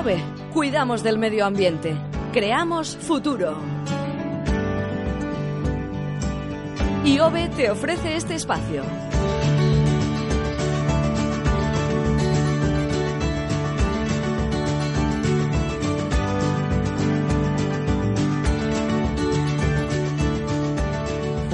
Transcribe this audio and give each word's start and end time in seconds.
OVE, 0.00 0.16
cuidamos 0.54 1.02
del 1.02 1.18
medio 1.18 1.44
ambiente. 1.44 1.94
Creamos 2.32 2.96
futuro. 2.96 3.54
Y 7.04 7.18
OVE 7.18 7.50
te 7.50 7.70
ofrece 7.70 8.16
este 8.16 8.34
espacio. 8.34 8.82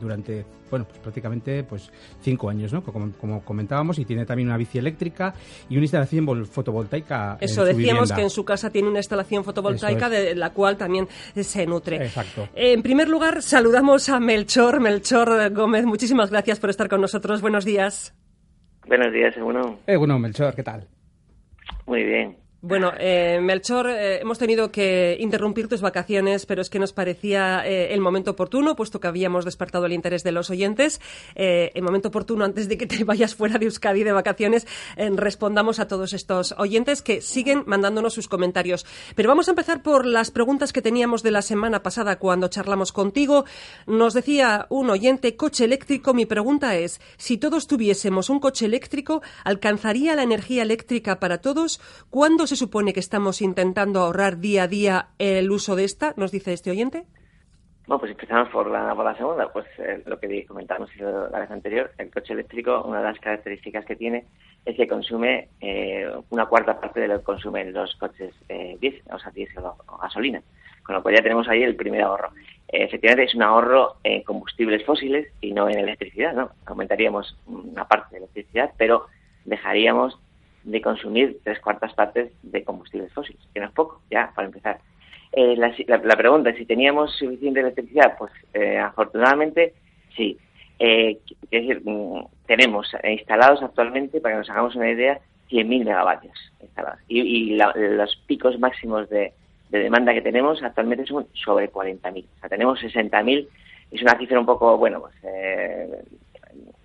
durante, 0.00 0.44
bueno, 0.70 0.86
pues 0.86 0.98
prácticamente 1.00 1.62
pues 1.64 1.90
cinco 2.20 2.50
años, 2.50 2.72
¿no? 2.72 2.82
Como, 2.82 3.12
como 3.12 3.42
comentábamos, 3.44 3.98
y 3.98 4.04
tiene 4.04 4.26
también 4.26 4.48
una 4.48 4.56
bici 4.56 4.78
eléctrica 4.78 5.34
y 5.68 5.74
una 5.76 5.84
instalación 5.84 6.26
vol- 6.26 6.46
fotovoltaica. 6.46 7.38
Eso, 7.40 7.66
en 7.66 7.72
su 7.72 7.76
decíamos 7.78 8.02
vivienda. 8.02 8.16
que 8.16 8.22
en 8.22 8.30
su 8.30 8.44
casa 8.44 8.70
tiene 8.70 8.88
una 8.88 8.98
instalación 8.98 9.44
fotovoltaica 9.44 10.06
es. 10.06 10.10
de 10.12 10.34
la 10.34 10.50
cual 10.52 10.76
también 10.76 11.08
se 11.40 11.66
nutre. 11.66 11.96
Exacto. 12.04 12.48
En 12.54 12.82
primer 12.82 13.08
lugar, 13.08 13.42
saludamos 13.42 14.08
a 14.08 14.20
Melchor. 14.20 14.80
Melchor 14.80 15.52
Gómez, 15.54 15.84
muchísimas 15.86 16.30
gracias 16.30 16.58
por 16.58 16.70
estar 16.70 16.88
con 16.88 17.00
nosotros. 17.00 17.40
Buenos 17.40 17.64
días. 17.64 18.14
Buenos 18.88 19.12
días, 19.12 19.36
uno. 19.36 19.78
Eh, 19.86 19.96
bueno, 19.96 20.18
Melchor, 20.18 20.54
¿qué 20.54 20.62
tal? 20.62 20.88
Muy 21.86 22.04
bien. 22.04 22.38
Bueno, 22.60 22.92
eh, 22.98 23.38
Melchor, 23.40 23.88
eh, 23.88 24.18
hemos 24.20 24.36
tenido 24.36 24.72
que 24.72 25.16
interrumpir 25.20 25.68
tus 25.68 25.80
vacaciones, 25.80 26.44
pero 26.44 26.60
es 26.60 26.68
que 26.68 26.80
nos 26.80 26.92
parecía 26.92 27.64
eh, 27.64 27.94
el 27.94 28.00
momento 28.00 28.32
oportuno, 28.32 28.74
puesto 28.74 28.98
que 28.98 29.06
habíamos 29.06 29.44
despertado 29.44 29.86
el 29.86 29.92
interés 29.92 30.24
de 30.24 30.32
los 30.32 30.50
oyentes. 30.50 31.00
Eh, 31.36 31.70
el 31.76 31.84
momento 31.84 32.08
oportuno, 32.08 32.44
antes 32.44 32.68
de 32.68 32.76
que 32.76 32.88
te 32.88 33.04
vayas 33.04 33.36
fuera 33.36 33.58
de 33.58 33.66
Euskadi 33.66 34.02
de 34.02 34.10
vacaciones, 34.10 34.66
respondamos 34.96 35.78
a 35.78 35.86
todos 35.86 36.12
estos 36.12 36.52
oyentes 36.58 37.00
que 37.00 37.20
siguen 37.20 37.62
mandándonos 37.66 38.14
sus 38.14 38.26
comentarios. 38.26 38.84
Pero 39.14 39.28
vamos 39.28 39.46
a 39.46 39.52
empezar 39.52 39.80
por 39.84 40.04
las 40.04 40.32
preguntas 40.32 40.72
que 40.72 40.82
teníamos 40.82 41.22
de 41.22 41.30
la 41.30 41.42
semana 41.42 41.84
pasada 41.84 42.18
cuando 42.18 42.48
charlamos 42.48 42.90
contigo. 42.90 43.44
Nos 43.86 44.14
decía 44.14 44.66
un 44.68 44.90
oyente, 44.90 45.36
coche 45.36 45.64
eléctrico. 45.64 46.12
Mi 46.12 46.26
pregunta 46.26 46.76
es, 46.76 47.00
si 47.18 47.38
todos 47.38 47.68
tuviésemos 47.68 48.30
un 48.30 48.40
coche 48.40 48.66
eléctrico, 48.66 49.22
¿alcanzaría 49.44 50.16
la 50.16 50.24
energía 50.24 50.64
eléctrica 50.64 51.20
para 51.20 51.38
todos? 51.38 51.80
¿Cuándo 52.10 52.47
se 52.48 52.56
supone 52.56 52.92
que 52.92 53.00
estamos 53.00 53.42
intentando 53.42 54.00
ahorrar 54.00 54.38
día 54.38 54.64
a 54.64 54.68
día 54.68 55.08
el 55.18 55.50
uso 55.50 55.76
de 55.76 55.84
esta? 55.84 56.14
Nos 56.16 56.32
dice 56.32 56.52
este 56.52 56.70
oyente. 56.70 57.04
Bueno, 57.86 58.00
pues 58.00 58.12
empezamos 58.12 58.48
por 58.50 58.70
la, 58.70 58.94
por 58.94 59.16
segunda. 59.16 59.52
Pues 59.52 59.66
eh, 59.78 60.02
lo 60.06 60.18
que 60.18 60.46
comentábamos 60.46 60.90
la 60.96 61.40
vez 61.40 61.50
anterior, 61.50 61.90
el 61.98 62.10
coche 62.10 62.32
eléctrico, 62.32 62.82
una 62.82 62.98
de 62.98 63.04
las 63.04 63.18
características 63.18 63.84
que 63.84 63.96
tiene 63.96 64.24
es 64.64 64.76
que 64.76 64.86
consume 64.86 65.48
eh, 65.60 66.10
una 66.30 66.46
cuarta 66.46 66.78
parte 66.78 67.00
de 67.00 67.08
lo 67.08 67.18
que 67.18 67.24
consumen 67.24 67.72
los 67.72 67.94
coches 67.96 68.34
eh, 68.48 68.76
diésel, 68.80 69.02
o 69.12 69.18
sea, 69.18 69.30
diésel 69.30 69.64
o 69.64 69.98
gasolina. 69.98 70.42
Con 70.82 70.96
lo 70.96 71.02
cual 71.02 71.16
ya 71.16 71.22
tenemos 71.22 71.48
ahí 71.48 71.62
el 71.62 71.76
primer 71.76 72.02
ahorro. 72.02 72.30
Eh, 72.68 72.84
efectivamente 72.84 73.24
es 73.24 73.34
un 73.34 73.42
ahorro 73.42 73.96
en 74.04 74.22
combustibles 74.22 74.84
fósiles 74.84 75.28
y 75.40 75.52
no 75.52 75.68
en 75.68 75.78
electricidad, 75.78 76.34
¿no? 76.34 76.50
Aumentaríamos 76.66 77.36
una 77.46 77.86
parte 77.86 78.12
de 78.12 78.18
electricidad, 78.18 78.72
pero 78.76 79.06
dejaríamos 79.44 80.18
de 80.70 80.80
consumir 80.80 81.38
tres 81.44 81.60
cuartas 81.60 81.92
partes 81.94 82.32
de 82.42 82.62
combustibles 82.64 83.12
fósiles, 83.12 83.40
que 83.54 83.60
no 83.60 83.66
es 83.66 83.72
poco, 83.72 84.00
ya, 84.10 84.32
para 84.34 84.46
empezar. 84.48 84.78
Eh, 85.32 85.56
la, 85.56 85.72
la- 85.86 85.98
la 85.98 86.16
pregunta, 86.16 86.52
si 86.54 86.64
teníamos 86.64 87.16
suficiente 87.16 87.60
electricidad, 87.60 88.16
pues 88.18 88.32
eh, 88.54 88.78
afortunadamente 88.78 89.74
sí. 90.16 90.38
Eh, 90.78 91.18
es 91.50 91.66
decir, 91.66 91.82
mm, 91.84 92.24
tenemos 92.46 92.90
instalados 93.04 93.62
actualmente, 93.62 94.20
para 94.20 94.34
que 94.34 94.38
nos 94.38 94.50
hagamos 94.50 94.74
una 94.76 94.90
idea, 94.90 95.18
100.000 95.50 95.84
megavatios 95.84 96.36
instalados. 96.60 97.00
Y, 97.08 97.20
y 97.20 97.56
la- 97.56 97.72
los 97.74 98.14
picos 98.26 98.58
máximos 98.58 99.08
de, 99.10 99.32
de 99.70 99.78
demanda 99.80 100.12
que 100.14 100.22
tenemos 100.22 100.62
actualmente 100.62 101.06
son 101.06 101.26
sobre 101.34 101.70
40.000. 101.70 102.24
O 102.36 102.40
sea, 102.40 102.48
tenemos 102.48 102.80
60.000. 102.80 103.48
Es 103.90 104.02
una 104.02 104.18
cifra 104.18 104.38
un 104.38 104.46
poco, 104.46 104.76
bueno, 104.78 105.00
pues, 105.00 105.14
eh, 105.24 106.02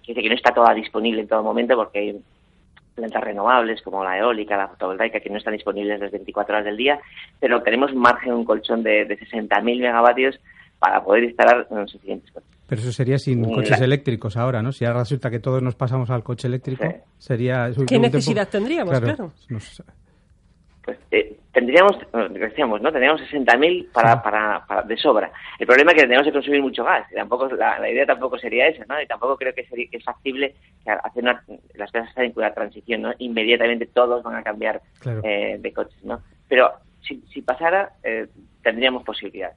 dice 0.07 0.21
que 0.21 0.29
no 0.29 0.35
está 0.35 0.53
toda 0.53 0.73
disponible 0.73 1.21
en 1.21 1.27
todo 1.27 1.43
momento 1.43 1.75
porque 1.75 1.99
hay 1.99 2.21
plantas 2.95 3.23
renovables 3.23 3.81
como 3.81 4.03
la 4.03 4.17
eólica, 4.17 4.55
la 4.57 4.67
fotovoltaica, 4.67 5.19
que 5.19 5.29
no 5.29 5.37
están 5.37 5.53
disponibles 5.53 5.99
las 5.99 6.11
24 6.11 6.53
horas 6.55 6.65
del 6.65 6.77
día, 6.77 6.99
pero 7.39 7.61
tenemos 7.63 7.93
margen, 7.93 8.33
un 8.33 8.45
colchón 8.45 8.83
de, 8.83 9.05
de 9.05 9.17
60.000 9.19 9.63
megavatios 9.79 10.39
para 10.79 11.03
poder 11.03 11.23
instalar 11.23 11.65
los 11.71 11.89
suficientes 11.91 12.31
coches. 12.31 12.49
Pero 12.67 12.81
eso 12.81 12.91
sería 12.91 13.17
sin 13.17 13.43
coches 13.53 13.79
la- 13.79 13.85
eléctricos 13.85 14.37
ahora, 14.37 14.61
¿no? 14.61 14.71
Si 14.71 14.85
ahora 14.85 14.99
resulta 14.99 15.29
que 15.29 15.39
todos 15.39 15.61
nos 15.61 15.75
pasamos 15.75 16.09
al 16.09 16.23
coche 16.23 16.47
eléctrico, 16.47 16.83
Sí. 16.85 16.95
sería... 17.17 17.69
¿Qué 17.75 17.85
tiempo- 17.85 18.07
necesidad 18.07 18.47
tendríamos? 18.49 18.99
Claro. 18.99 19.31
nos- 19.49 19.83
Pues 20.83 20.97
eh, 21.11 21.37
tendríamos, 21.53 21.97
decíamos, 22.31 22.81
¿no? 22.81 22.91
Tendríamos 22.91 23.21
60.000 23.21 23.91
para, 23.93 24.21
para, 24.21 24.65
para, 24.67 24.81
de 24.81 24.97
sobra. 24.97 25.31
El 25.57 25.65
problema 25.65 25.91
es 25.91 25.95
que 25.95 26.03
tenemos 26.07 26.25
que 26.25 26.33
consumir 26.33 26.61
mucho 26.61 26.83
gas. 26.83 27.09
Y 27.09 27.15
tampoco, 27.15 27.47
la, 27.47 27.79
la 27.79 27.89
idea 27.89 28.05
tampoco 28.05 28.37
sería 28.37 28.67
esa, 28.67 28.83
¿no? 28.85 29.01
Y 29.01 29.07
tampoco 29.07 29.37
creo 29.37 29.53
que, 29.53 29.65
sería, 29.65 29.87
que 29.89 29.97
es 29.97 30.03
factible 30.03 30.55
que 30.83 30.91
hacer 30.91 31.23
una, 31.23 31.41
las 31.75 31.89
cosas 31.89 32.09
están 32.09 32.25
en 32.25 32.33
una 32.35 32.53
transición, 32.53 33.01
¿no? 33.03 33.13
Inmediatamente 33.19 33.85
todos 33.85 34.23
van 34.23 34.35
a 34.35 34.43
cambiar 34.43 34.81
Claro. 34.99 35.21
eh, 35.23 35.55
de 35.57 35.71
coches, 35.73 36.03
¿no? 36.03 36.21
Pero 36.49 36.69
si, 37.01 37.21
si 37.33 37.41
pasara, 37.41 37.93
eh, 38.03 38.27
tendríamos 38.61 39.03
posibilidades. 39.03 39.55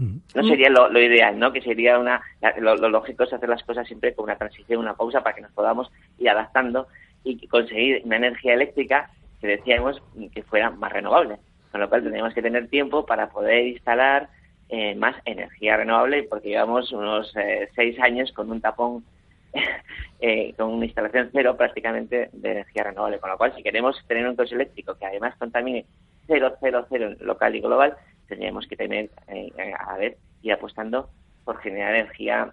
Ujú. 0.00 0.20
No 0.34 0.42
sería 0.48 0.70
lo, 0.70 0.88
lo 0.88 1.00
ideal, 1.00 1.38
¿no? 1.38 1.52
Que 1.52 1.60
sería 1.60 1.98
una 1.98 2.22
la- 2.40 2.54
lo, 2.58 2.76
lo 2.76 2.88
lógico 2.88 3.24
es 3.24 3.32
hacer 3.34 3.48
las 3.50 3.62
cosas 3.62 3.86
siempre 3.86 4.14
con 4.14 4.24
una 4.24 4.36
transición, 4.36 4.80
una 4.80 4.94
pausa 4.94 5.22
para 5.22 5.34
que 5.36 5.42
nos 5.42 5.52
podamos 5.52 5.92
ir 6.18 6.30
adaptando 6.30 6.88
y 7.24 7.46
conseguir 7.46 8.00
una 8.06 8.16
energía 8.16 8.54
eléctrica 8.54 9.10
que 9.42 9.48
decíamos 9.48 10.00
que 10.32 10.42
fuera 10.44 10.70
más 10.70 10.92
renovable. 10.92 11.36
Con 11.70 11.80
lo 11.80 11.88
cual 11.88 12.02
tendríamos 12.02 12.32
que 12.32 12.42
tener 12.42 12.68
tiempo 12.68 13.04
para 13.04 13.28
poder 13.28 13.66
instalar 13.66 14.28
eh, 14.68 14.94
más 14.94 15.16
energía 15.26 15.76
renovable 15.76 16.22
porque 16.22 16.50
llevamos 16.50 16.92
unos 16.92 17.34
eh, 17.36 17.68
seis 17.74 17.98
años 17.98 18.32
con 18.32 18.50
un 18.50 18.60
tapón 18.60 19.04
eh, 20.20 20.54
con 20.56 20.68
una 20.68 20.86
instalación 20.86 21.28
cero 21.32 21.56
prácticamente 21.56 22.30
de 22.32 22.52
energía 22.52 22.84
renovable. 22.84 23.18
Con 23.18 23.30
lo 23.30 23.36
cual, 23.36 23.54
si 23.56 23.62
queremos 23.62 23.96
tener 24.06 24.28
un 24.28 24.36
coche 24.36 24.54
eléctrico 24.54 24.94
que 24.94 25.06
además 25.06 25.34
contamine 25.36 25.84
cero, 26.26 26.54
cero, 26.60 26.86
cero 26.88 27.14
local 27.20 27.56
y 27.56 27.60
global, 27.60 27.96
tendríamos 28.28 28.66
que 28.68 28.76
tener, 28.76 29.10
eh, 29.28 29.50
a 29.76 29.96
ver, 29.98 30.16
ir 30.42 30.52
apostando 30.52 31.10
por 31.44 31.58
generar 31.58 31.96
energía 31.96 32.52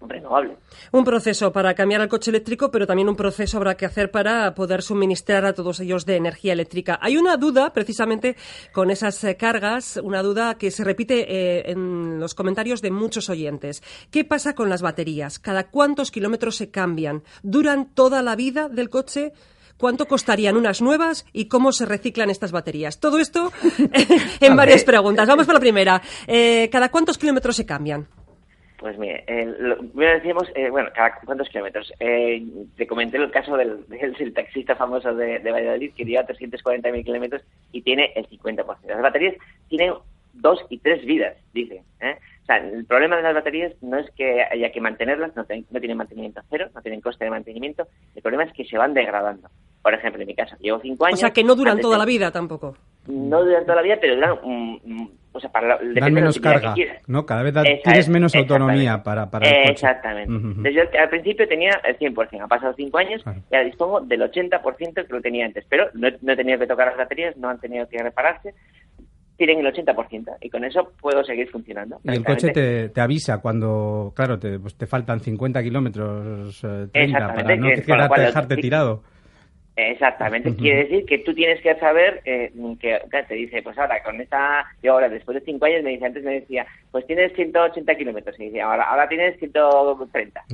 renovable. 0.00 0.56
Un 0.92 1.04
proceso 1.04 1.52
para 1.52 1.74
cambiar 1.74 2.00
al 2.00 2.08
coche 2.08 2.30
eléctrico, 2.30 2.70
pero 2.70 2.86
también 2.86 3.08
un 3.08 3.16
proceso 3.16 3.56
habrá 3.56 3.76
que 3.76 3.86
hacer 3.86 4.10
para 4.10 4.54
poder 4.54 4.82
suministrar 4.82 5.44
a 5.44 5.52
todos 5.52 5.80
ellos 5.80 6.06
de 6.06 6.16
energía 6.16 6.52
eléctrica. 6.52 6.98
Hay 7.02 7.16
una 7.16 7.36
duda, 7.36 7.72
precisamente, 7.72 8.36
con 8.72 8.90
esas 8.90 9.22
eh, 9.24 9.36
cargas, 9.36 10.00
una 10.02 10.22
duda 10.22 10.56
que 10.56 10.70
se 10.70 10.84
repite 10.84 11.26
eh, 11.28 11.70
en 11.70 12.18
los 12.18 12.34
comentarios 12.34 12.82
de 12.82 12.90
muchos 12.90 13.28
oyentes. 13.28 13.82
¿Qué 14.10 14.24
pasa 14.24 14.54
con 14.54 14.68
las 14.68 14.82
baterías? 14.82 15.38
¿Cada 15.38 15.68
cuántos 15.68 16.10
kilómetros 16.10 16.56
se 16.56 16.70
cambian? 16.70 17.22
¿Duran 17.42 17.90
toda 17.94 18.22
la 18.22 18.36
vida 18.36 18.68
del 18.68 18.90
coche? 18.90 19.32
¿Cuánto 19.80 20.06
costarían 20.06 20.58
unas 20.58 20.82
nuevas 20.82 21.24
y 21.32 21.46
cómo 21.46 21.72
se 21.72 21.86
reciclan 21.86 22.28
estas 22.28 22.52
baterías? 22.52 23.00
Todo 23.00 23.18
esto 23.18 23.50
en 24.40 24.54
varias 24.54 24.84
preguntas. 24.84 25.26
Vamos 25.26 25.46
por 25.46 25.54
la 25.54 25.60
primera. 25.60 26.02
Eh, 26.26 26.68
¿Cada 26.70 26.90
cuántos 26.90 27.16
kilómetros 27.16 27.56
se 27.56 27.64
cambian? 27.64 28.06
Pues 28.80 28.96
mire, 28.96 29.22
decimos, 29.92 30.48
eh, 30.54 30.70
bueno, 30.70 30.88
cada 30.94 31.14
cuántos 31.26 31.50
kilómetros. 31.50 31.92
Eh, 32.00 32.42
te 32.78 32.86
comenté 32.86 33.18
el 33.18 33.30
caso 33.30 33.54
del, 33.54 33.86
del, 33.88 34.32
taxista 34.32 34.74
famoso 34.74 35.14
de, 35.14 35.38
de, 35.38 35.52
Valladolid 35.52 35.92
que 35.92 36.06
lleva 36.06 36.26
340.000 36.26 37.04
kilómetros 37.04 37.42
y 37.72 37.82
tiene 37.82 38.10
el 38.16 38.26
50%. 38.26 38.64
Las 38.88 39.02
baterías 39.02 39.34
tienen 39.68 39.92
dos 40.32 40.64
y 40.70 40.78
tres 40.78 41.04
vidas, 41.04 41.36
dicen. 41.52 41.84
¿eh? 42.00 42.16
O 42.42 42.46
sea, 42.46 42.56
el 42.56 42.86
problema 42.86 43.16
de 43.16 43.22
las 43.22 43.34
baterías 43.34 43.74
no 43.82 43.98
es 43.98 44.10
que 44.12 44.44
haya 44.50 44.72
que 44.72 44.80
mantenerlas, 44.80 45.36
no, 45.36 45.42
no 45.42 45.80
tienen 45.80 45.98
mantenimiento 45.98 46.40
cero, 46.48 46.70
no 46.74 46.80
tienen 46.80 47.02
coste 47.02 47.24
de 47.24 47.30
mantenimiento. 47.30 47.86
El 48.14 48.22
problema 48.22 48.44
es 48.44 48.52
que 48.54 48.64
se 48.64 48.78
van 48.78 48.94
degradando. 48.94 49.50
Por 49.82 49.92
ejemplo, 49.92 50.22
en 50.22 50.28
mi 50.28 50.34
caso, 50.34 50.56
llevo 50.58 50.80
cinco 50.80 51.04
años. 51.04 51.18
O 51.18 51.20
sea, 51.20 51.32
que 51.34 51.44
no 51.44 51.54
duran 51.54 51.80
toda 51.80 51.98
la 51.98 52.06
vida 52.06 52.30
tampoco. 52.30 52.78
No 53.06 53.44
duran 53.44 53.64
toda 53.64 53.76
la 53.76 53.82
vida, 53.82 53.98
pero 54.00 54.14
duran. 54.14 54.38
O 55.32 55.40
sea, 55.40 55.50
para 55.50 55.78
Dan 55.78 56.12
menos 56.12 56.38
carga, 56.40 56.74
¿no? 57.06 57.24
Cada 57.24 57.42
vez 57.42 57.54
tienes 57.84 58.08
menos 58.08 58.34
autonomía 58.34 59.02
para, 59.02 59.30
para 59.30 59.48
el 59.48 59.54
coche. 59.54 59.72
Exactamente. 59.72 60.72
Yo 60.72 60.82
al 60.98 61.08
principio 61.08 61.46
tenía 61.46 61.80
el 61.84 61.98
100%, 61.98 62.42
ha 62.42 62.48
pasado 62.48 62.74
cinco 62.76 62.98
años 62.98 63.22
y 63.26 63.54
ahora 63.54 63.66
dispongo 63.66 64.00
del 64.00 64.22
80% 64.22 65.06
que 65.06 65.12
lo 65.12 65.20
tenía 65.20 65.46
antes, 65.46 65.64
pero 65.68 65.88
no, 65.94 66.08
no 66.20 66.32
he 66.32 66.36
tenido 66.36 66.58
que 66.58 66.66
tocar 66.66 66.88
las 66.88 66.96
baterías, 66.96 67.36
no 67.36 67.48
han 67.48 67.60
tenido 67.60 67.88
que 67.88 68.02
repararse, 68.02 68.54
tienen 69.36 69.64
el 69.64 69.72
80% 69.72 70.36
y 70.42 70.50
con 70.50 70.64
eso 70.64 70.92
puedo 71.00 71.24
seguir 71.24 71.48
funcionando. 71.48 71.98
Y 72.04 72.10
el 72.10 72.24
coche 72.24 72.50
te, 72.50 72.90
te 72.90 73.00
avisa 73.00 73.38
cuando, 73.38 74.12
claro, 74.14 74.38
te, 74.38 74.58
pues 74.58 74.76
te 74.76 74.86
faltan 74.86 75.20
50 75.20 75.62
kilómetros, 75.62 76.60
30, 76.60 76.90
eh, 76.92 77.12
para 77.12 77.56
no 77.56 77.68
quedarte, 77.68 78.20
dejarte 78.20 78.56
tirado. 78.56 79.02
Exactamente, 79.76 80.54
quiere 80.56 80.84
decir 80.84 81.06
que 81.06 81.18
tú 81.18 81.32
tienes 81.32 81.60
que 81.62 81.74
saber 81.76 82.20
eh, 82.24 82.52
que, 82.80 83.00
te 83.28 83.34
dice, 83.34 83.62
pues 83.62 83.78
ahora 83.78 84.02
con 84.02 84.20
esta, 84.20 84.66
yo 84.82 84.92
ahora 84.92 85.08
después 85.08 85.36
de 85.36 85.44
cinco 85.44 85.66
años 85.66 85.82
me 85.82 85.90
dice, 85.90 86.06
antes 86.06 86.24
me 86.24 86.40
decía, 86.40 86.66
pues 86.90 87.06
tienes 87.06 87.32
180 87.34 87.94
kilómetros, 87.94 88.38
y 88.38 88.46
decía, 88.46 88.66
ahora, 88.66 88.84
ahora 88.84 89.08
tienes 89.08 89.38
130. 89.38 90.44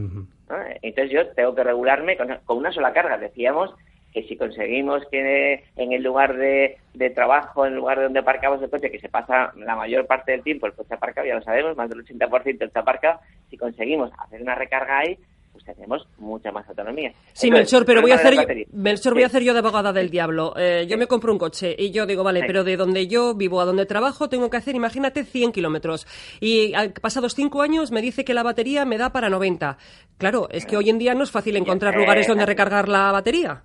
Entonces 0.82 1.10
yo 1.10 1.26
tengo 1.28 1.54
que 1.54 1.64
regularme 1.64 2.16
con, 2.16 2.28
con, 2.44 2.58
una 2.58 2.72
sola 2.72 2.92
carga, 2.92 3.18
decíamos 3.18 3.74
que 4.12 4.22
si 4.22 4.36
conseguimos 4.36 5.02
que 5.10 5.64
en 5.76 5.92
el 5.92 6.02
lugar 6.02 6.36
de, 6.36 6.78
de, 6.94 7.10
trabajo, 7.10 7.66
en 7.66 7.72
el 7.72 7.78
lugar 7.78 7.98
de 7.98 8.04
donde 8.04 8.20
aparcamos 8.20 8.62
el 8.62 8.70
coche, 8.70 8.90
que 8.90 9.00
se 9.00 9.08
pasa 9.08 9.52
la 9.56 9.76
mayor 9.76 10.06
parte 10.06 10.32
del 10.32 10.42
tiempo 10.42 10.66
el 10.66 10.72
coche 10.72 10.94
aparcado, 10.94 11.26
ya 11.26 11.34
lo 11.34 11.42
sabemos, 11.42 11.76
más 11.76 11.90
del 11.90 12.04
80% 12.04 12.64
está 12.64 12.80
aparcado, 12.80 13.20
si 13.50 13.56
conseguimos 13.56 14.10
hacer 14.19 14.40
una 14.40 14.54
recarga 14.54 14.98
ahí, 15.00 15.19
pues 15.56 15.76
tenemos 15.76 16.06
mucha 16.19 16.53
más 16.53 16.69
autonomía. 16.69 17.12
Sí, 17.32 17.50
Melchor, 17.50 17.85
pero 17.87 18.03
voy 18.03 18.11
a 18.11 18.17
hacer, 18.17 18.35
yo, 18.35 18.43
Melchor, 18.73 19.14
voy 19.14 19.23
a 19.23 19.26
hacer 19.26 19.43
yo 19.43 19.53
de 19.53 19.61
abogada 19.61 19.93
del 19.93 20.11
diablo. 20.11 20.53
Eh, 20.56 20.87
yo 20.88 20.99
me 20.99 21.06
compro 21.06 21.32
un 21.32 21.38
coche 21.38 21.75
y 21.79 21.91
yo 21.91 22.06
digo, 22.06 22.23
vale, 22.23 22.43
pero 22.47 22.62
de 22.62 22.76
donde 22.76 23.06
yo 23.06 23.35
vivo 23.35 23.61
a 23.61 23.64
donde 23.64 23.87
trabajo 23.87 24.29
tengo 24.29 24.50
que 24.50 24.58
hacer, 24.58 24.75
imagínate, 24.75 25.25
100 25.25 25.53
kilómetros. 25.53 26.06
Y 26.41 26.73
pasados 27.00 27.35
cinco 27.35 27.62
años 27.62 27.91
me 27.91 28.03
dice 28.03 28.25
que 28.25 28.35
la 28.35 28.43
batería 28.43 28.85
me 28.85 28.99
da 28.99 29.11
para 29.11 29.31
90. 29.31 29.79
Claro, 30.19 30.49
es 30.50 30.67
que 30.67 30.76
hoy 30.76 30.91
en 30.91 30.99
día 30.99 31.14
no 31.14 31.25
es 31.25 31.31
fácil 31.31 31.56
encontrar 31.56 31.97
lugares 31.97 32.26
donde 32.26 32.47
recargar 32.47 32.88
la 32.88 33.12
batería. 33.12 33.62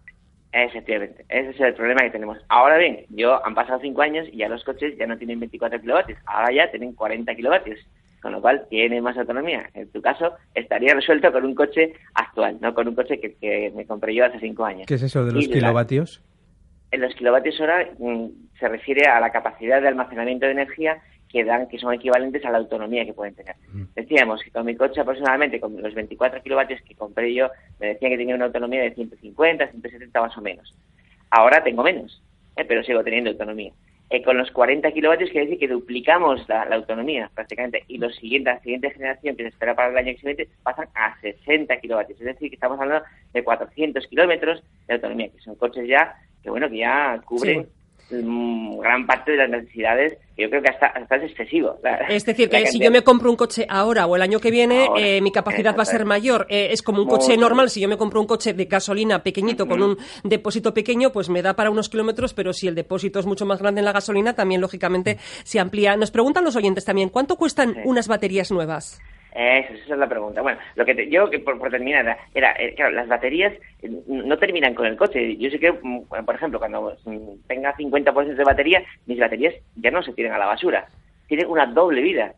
Efectivamente, 0.54 1.26
ese 1.30 1.50
es 1.52 1.60
el 1.62 1.74
problema 1.74 2.02
que 2.04 2.12
tenemos. 2.12 2.38
Ahora 2.50 2.78
bien, 2.78 3.06
yo 3.10 3.46
han 3.46 3.56
pasado 3.56 3.80
cinco 3.82 4.02
años 4.02 4.28
y 4.32 4.38
ya 4.38 4.50
los 4.50 4.64
coches 4.64 4.98
ya 4.98 5.08
no 5.08 5.18
tienen 5.18 5.40
24 5.40 5.80
kilovatios, 5.80 6.20
ahora 6.26 6.54
ya 6.54 6.70
tienen 6.70 6.94
40 6.94 7.36
kilovatios 7.36 7.80
con 8.22 8.32
lo 8.34 8.42
cual 8.42 8.66
tiene 8.70 9.02
más 9.02 9.18
autonomía. 9.18 9.70
En 9.74 9.90
tu 9.92 10.02
caso, 10.02 10.34
estaría 10.54 10.94
resuelto 10.94 11.32
con 11.32 11.46
un 11.46 11.56
coche 11.56 11.94
actual, 12.14 12.58
no 12.62 12.74
con 12.74 12.88
un 12.88 12.96
coche 12.96 13.20
que, 13.20 13.72
me 13.76 13.86
compré 13.86 14.14
yo 14.14 14.26
hace 14.26 14.40
cinco 14.40 14.66
años. 14.66 14.86
¿Qué 14.88 14.96
es 14.96 15.04
eso 15.04 15.26
de 15.26 15.32
los 15.32 15.48
kilovatios? 15.48 16.24
en 16.92 17.02
los 17.02 17.16
kilovatios 17.16 17.60
hora 17.60 17.90
mm, 17.98 18.28
se 18.60 18.68
refiere 18.68 19.08
a 19.08 19.20
la 19.20 19.32
capacidad 19.32 19.82
de 19.82 19.88
almacenamiento 19.88 20.46
de 20.46 20.52
energía 20.52 21.02
que 21.30 21.46
dan, 21.46 21.70
que 21.70 21.80
son 21.80 21.94
equivalentes 21.94 22.44
a 22.44 22.52
la 22.52 22.58
autonomía 22.58 23.06
que 23.06 23.14
pueden 23.14 23.34
tener. 23.34 23.56
Decíamos 23.96 24.44
que 24.44 24.52
con 24.52 24.66
mi 24.66 24.76
coche 24.76 25.00
aproximadamente, 25.00 25.62
con 25.62 25.82
los 25.82 25.94
24 25.94 26.44
kilovatios 26.44 26.82
que 26.82 26.94
compré 26.94 27.34
yo, 27.34 27.50
me 27.80 27.88
decía 27.88 28.10
que 28.10 28.18
tenía 28.18 28.36
una 28.36 28.46
autonomía 28.46 28.82
de 28.82 28.94
150, 28.94 29.68
170 29.72 30.22
más 30.22 30.38
o 30.38 30.42
menos. 30.42 30.76
Ahora 31.30 31.64
tengo 31.64 31.84
menos, 31.84 32.22
¿eh? 32.58 32.66
pero 32.66 32.84
sigo 32.84 33.02
teniendo 33.02 33.30
autonomía. 33.30 33.72
Eh, 34.14 34.22
con 34.24 34.38
los 34.38 34.52
40 34.52 34.92
kilovatios 34.92 35.30
quiere 35.30 35.46
decir 35.46 35.60
que 35.60 35.74
duplicamos 35.74 36.48
la, 36.50 36.64
autonomía 36.64 37.32
prácticamente 37.34 37.86
y 37.88 37.98
los 37.98 38.14
siguientes, 38.18 38.56
la 38.56 38.60
siguiente 38.60 38.92
generación 38.92 39.38
que 39.38 39.44
se 39.44 39.50
espera 39.50 39.74
para 39.74 39.90
el 39.90 39.98
año 39.98 40.14
siguiente 40.18 40.50
pasan 40.64 40.90
a 40.96 41.18
60 41.22 41.78
kilovatios. 41.78 42.20
Es 42.20 42.26
decir, 42.26 42.50
que 42.50 42.56
estamos 42.56 42.78
hablando 42.78 43.06
de 43.32 43.42
400 43.42 44.06
kilómetros 44.08 44.62
de 44.88 44.96
autonomía, 44.96 45.30
que 45.30 45.40
son 45.40 45.56
coches 45.56 45.88
ya 45.88 46.14
que 46.44 46.50
bueno 46.50 46.70
que 46.70 46.80
ya 46.80 47.22
cubren 47.24 47.70
gran 48.12 49.06
parte 49.06 49.32
de 49.32 49.38
las 49.38 49.50
necesidades, 49.50 50.18
yo 50.38 50.50
creo 50.50 50.62
que 50.62 50.70
hasta, 50.70 50.88
hasta 50.88 51.16
es 51.18 51.24
excesivo. 51.32 51.80
es 52.10 52.26
decir, 52.26 52.50
que 52.50 52.66
si 52.68 52.80
yo 52.80 52.92
me 52.92 53.04
compro 53.04 53.30
un 53.30 53.36
coche 53.36 53.66
ahora 53.70 54.06
o 54.06 54.16
el 54.16 54.22
año 54.22 54.40
que 54.40 54.52
viene, 54.52 54.90
eh, 54.98 55.22
mi 55.22 55.32
capacidad 55.32 55.76
va 55.78 55.84
a 55.84 55.86
ser 55.86 56.06
mayor. 56.06 56.48
Eh, 56.50 56.70
es 56.72 56.82
como 56.82 57.02
un 57.02 57.08
coche 57.08 57.38
normal, 57.38 57.70
si 57.70 57.82
yo 57.82 57.88
me 57.88 57.98
compro 57.98 58.20
un 58.20 58.28
coche 58.28 58.54
de 58.54 58.66
gasolina 58.66 59.24
pequeñito 59.24 59.68
con 59.68 59.82
un 59.82 59.98
depósito 60.24 60.74
pequeño, 60.74 61.12
pues 61.12 61.30
me 61.30 61.42
da 61.42 61.56
para 61.56 61.70
unos 61.70 61.90
kilómetros, 61.90 62.34
pero 62.34 62.54
si 62.54 62.68
el 62.68 62.76
depósito 62.76 63.20
es 63.20 63.26
mucho 63.26 63.46
más 63.46 63.60
grande 63.60 63.80
en 63.80 63.86
la 63.86 63.94
gasolina, 63.94 64.34
también 64.34 64.62
lógicamente 64.62 65.18
se 65.44 65.60
amplía. 65.60 65.96
Nos 65.96 66.12
preguntan 66.12 66.44
los 66.44 66.56
oyentes 66.56 66.86
también, 66.86 67.10
¿cuánto 67.10 67.38
cuestan 67.38 67.76
unas 67.86 68.08
baterías 68.08 68.52
nuevas? 68.52 69.02
Esa, 69.34 69.74
esa 69.74 69.94
es 69.94 70.00
la 70.00 70.10
pregunta. 70.10 70.42
Bueno, 70.42 70.60
lo 70.76 70.86
que 70.86 71.10
yo, 71.10 71.30
que 71.30 71.40
por, 71.40 71.58
terminar, 71.70 72.18
era, 72.34 72.52
eh, 72.60 72.74
claro, 72.76 72.92
las 72.92 73.08
baterías 73.08 73.54
eh, 73.82 73.90
no 74.08 74.38
terminan 74.38 74.74
con 74.74 74.86
el 74.86 74.98
coche. 74.98 75.38
Yo 75.38 75.50
sé 75.50 75.60
que, 75.60 75.72
mm, 75.72 76.04
por 76.26 76.36
ejemplo, 76.36 76.60
cuando 76.60 76.98
mm, 77.06 77.48
tenga 77.48 77.76
50% 77.76 78.36
de 78.36 78.44
batería, 78.44 78.84
mis 79.06 79.20
baterías 79.20 79.56
ya 79.76 79.92
no 79.92 80.04
se 80.04 80.14
tiran 80.14 80.34
a 80.34 80.38
la 80.38 80.48
basura. 80.48 80.88
Tienen 81.28 81.48
una 81.48 81.66
doble 81.66 82.02
vida. 82.02 82.34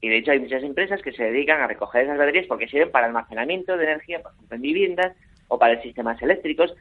Y 0.00 0.08
de 0.08 0.16
hecho 0.16 0.32
hay 0.32 0.40
muchas 0.40 0.62
empresas 0.62 1.02
que 1.02 1.12
se 1.12 1.24
dedican 1.24 1.60
a 1.60 1.66
recoger 1.66 2.04
esas 2.04 2.16
baterías 2.16 2.46
porque 2.46 2.68
sirven 2.68 2.90
para 2.90 3.06
almacenamiento 3.06 3.76
de 3.76 3.84
energía, 3.84 4.22
por 4.22 4.32
ejemplo, 4.32 4.56
en 4.56 4.62
viviendas 4.62 5.16
o 5.48 5.58
para 5.58 5.82
sistemas 5.82 6.20
eléctricos. 6.22 6.74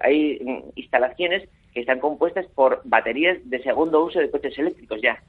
hay 0.00 0.40
mm, 0.42 0.70
instalaciones 0.74 1.46
que 1.74 1.80
están 1.80 2.00
compuestas 2.00 2.46
por 2.54 2.80
baterías 2.84 3.38
de 3.44 3.62
segundo 3.62 4.02
uso 4.04 4.20
de 4.20 4.30
coches 4.30 4.58
eléctricos 4.58 5.02
ya 5.02 5.22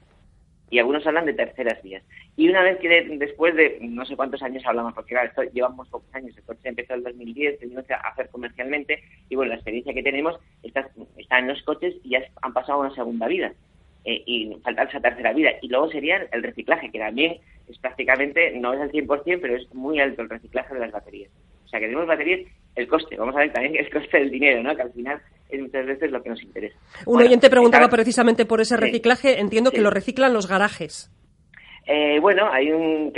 y 0.70 0.78
algunos 0.78 1.06
hablan 1.06 1.26
de 1.26 1.34
terceras 1.34 1.82
vías. 1.82 2.02
Y 2.36 2.48
una 2.48 2.62
vez 2.62 2.78
que 2.78 2.88
después 3.18 3.54
de 3.54 3.78
no 3.80 4.04
sé 4.04 4.16
cuántos 4.16 4.42
años 4.42 4.64
hablamos, 4.66 4.94
porque 4.94 5.14
claro, 5.14 5.28
esto, 5.28 5.42
llevamos 5.52 5.88
pocos 5.88 6.14
años, 6.14 6.36
el 6.36 6.42
coche 6.44 6.60
empezó 6.68 6.94
en 6.94 6.98
el 6.98 7.04
2010, 7.04 7.58
tenemos 7.58 7.84
que 7.86 7.94
hacer 7.94 8.28
comercialmente, 8.30 9.02
y 9.28 9.36
bueno, 9.36 9.50
la 9.50 9.56
experiencia 9.56 9.94
que 9.94 10.02
tenemos 10.02 10.38
está, 10.62 10.88
está 11.16 11.38
en 11.38 11.48
los 11.48 11.62
coches 11.62 11.94
y 12.04 12.10
ya 12.10 12.22
han 12.42 12.52
pasado 12.52 12.80
una 12.80 12.94
segunda 12.94 13.26
vida. 13.26 13.52
Eh, 14.04 14.22
y 14.24 14.56
falta 14.62 14.84
esa 14.84 15.00
tercera 15.00 15.32
vida. 15.32 15.50
Y 15.60 15.68
luego 15.68 15.90
sería 15.90 16.26
el 16.32 16.42
reciclaje, 16.42 16.90
que 16.90 16.98
también 16.98 17.38
es 17.68 17.78
prácticamente, 17.78 18.52
no 18.52 18.72
es 18.72 18.80
al 18.80 18.90
100%, 18.90 19.38
pero 19.40 19.56
es 19.56 19.74
muy 19.74 20.00
alto 20.00 20.22
el 20.22 20.30
reciclaje 20.30 20.72
de 20.72 20.80
las 20.80 20.92
baterías. 20.92 21.30
O 21.64 21.68
sea, 21.68 21.80
que 21.80 21.86
tenemos 21.86 22.06
baterías, 22.06 22.40
el 22.76 22.88
coste, 22.88 23.16
vamos 23.16 23.36
a 23.36 23.40
ver 23.40 23.52
también 23.52 23.76
el 23.76 23.90
coste 23.90 24.18
del 24.18 24.30
dinero, 24.30 24.62
¿no? 24.62 24.74
Que 24.74 24.82
al 24.82 24.92
final 24.92 25.20
es 25.48 25.60
muchas 25.60 25.86
veces 25.86 26.10
lo 26.10 26.22
que 26.22 26.30
nos 26.30 26.42
interesa. 26.42 26.76
Un 27.06 27.22
oyente 27.22 27.50
preguntaba 27.50 27.88
precisamente 27.88 28.44
por 28.44 28.60
ese 28.60 28.76
reciclaje. 28.76 29.40
Entiendo 29.40 29.70
que 29.70 29.80
lo 29.80 29.90
reciclan 29.90 30.32
los 30.32 30.46
garajes. 30.48 31.10
Eh, 31.90 32.18
bueno, 32.20 32.52
hay 32.52 32.70
un 32.70 33.10